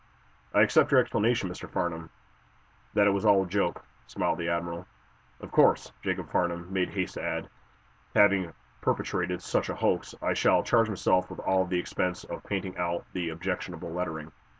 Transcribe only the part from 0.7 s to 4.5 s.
your explanation, Mr. Farnum, that it was all a joke," smiled the